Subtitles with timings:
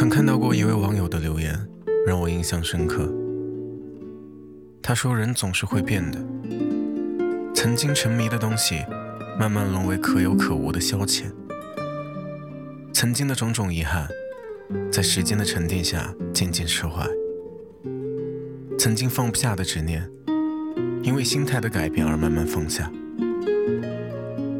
[0.00, 1.54] 曾看到过一位网友的留言，
[2.06, 3.12] 让我印象深刻。
[4.82, 6.18] 他说：“人总是会变的，
[7.54, 8.82] 曾经沉迷的东西，
[9.38, 11.24] 慢慢沦为可有可无的消遣。
[12.94, 14.08] 曾经的种种遗憾，
[14.90, 17.06] 在时间的沉淀下渐渐释怀。
[18.78, 20.10] 曾经放不下的执念，
[21.02, 22.90] 因为心态的改变而慢慢放下。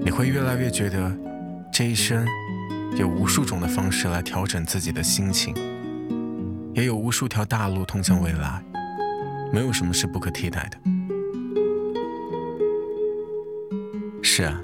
[0.05, 1.17] 你会越来越觉得，
[1.73, 2.27] 这一生。”
[2.97, 5.55] 有无数种的方式来调整自己的心情，
[6.75, 8.63] 也有无数条大路通向未来，
[9.53, 10.79] 没有什么是不可替代的。
[14.23, 14.61] 是啊，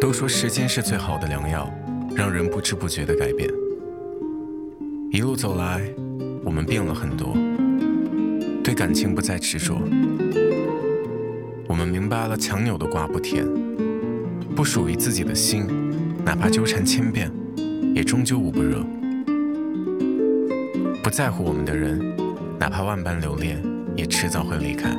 [0.00, 1.72] 都说时间是最好的良药，
[2.16, 3.48] 让人不知不觉的改变。
[5.12, 5.82] 一路走来，
[6.44, 7.36] 我们变了很多，
[8.64, 9.80] 对感情不再执着，
[11.68, 13.46] 我们明白了强扭的瓜不甜，
[14.56, 15.66] 不属于自己的心。
[16.24, 17.30] 哪怕纠缠千遍，
[17.94, 18.84] 也终究捂不热。
[21.02, 22.00] 不在乎我们的人，
[22.58, 23.60] 哪怕万般留恋，
[23.96, 24.90] 也迟早会离开。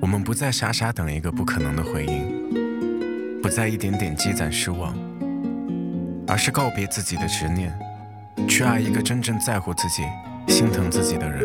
[0.00, 4.94] 我们不再傻傻等一个不可能的回应，不再一点点积攒失望，
[6.26, 7.72] 而是告别自己的执念，
[8.46, 10.02] 去爱一个真正在乎自己、
[10.52, 11.42] 心疼自己的人。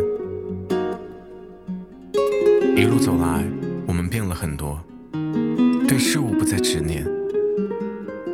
[2.75, 3.43] 一路走来，
[3.87, 4.79] 我们变了很多，
[5.87, 7.05] 对事物不再执念。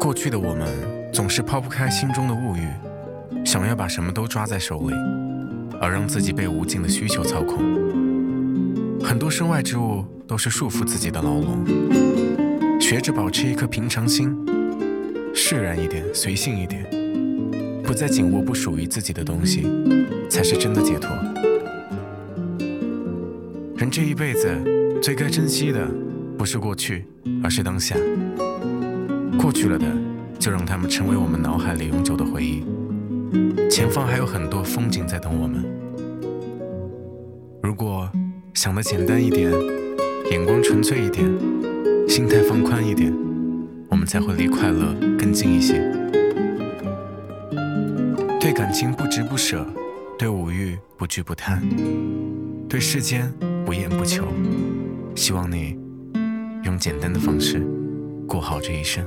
[0.08, 0.66] 过去的我们
[1.12, 4.96] 总是抛不开心中的物欲，想要把什么都抓在手里，
[5.82, 7.58] 而让自己被无尽的需求操控。
[9.04, 11.62] 很多身外之物都是束缚自己的牢笼。
[12.80, 14.34] 学着保持一颗平常心，
[15.36, 16.90] 释然一点，随性一点，
[17.84, 19.70] 不再紧握不属于自己的东西，
[20.30, 21.12] 才是真的解脱。
[23.76, 24.48] 人这一辈子
[25.04, 25.86] 最该珍惜的，
[26.38, 27.06] 不是过去，
[27.44, 27.98] 而是当下。
[29.38, 29.86] 过去了的，
[30.40, 32.66] 就让他们成为我们脑海里永久的回忆。
[33.70, 35.64] 前方还有很多风景在等我们。
[37.62, 38.10] 如果
[38.54, 39.52] 想的简单一点，
[40.32, 41.26] 眼光纯粹一点，
[42.10, 43.14] 心态放宽一点，
[43.90, 45.76] 我们才会离快乐更近一些。
[48.40, 49.66] 对感情不执不舍，
[50.18, 51.62] 对五欲不惧不贪，
[52.68, 53.32] 对世间
[53.66, 54.26] 不厌不求。
[55.16, 55.78] 希望你
[56.64, 57.62] 用简单的方式
[58.28, 59.06] 过好这一生。